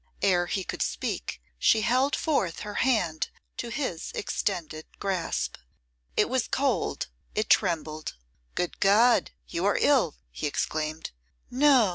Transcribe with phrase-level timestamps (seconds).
[0.23, 5.57] Ere he could speak she held forth her hand to his extended grasp.
[6.17, 8.15] It was cold, it trembled.
[8.55, 9.29] 'Good God!
[9.47, 11.11] you are ill!' he exclaimed.
[11.51, 11.89] 'No!